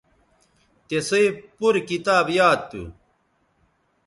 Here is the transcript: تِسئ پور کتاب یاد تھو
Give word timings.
تِسئ 0.87 1.25
پور 1.57 1.75
کتاب 1.89 2.25
یاد 2.37 2.59
تھو 2.69 2.83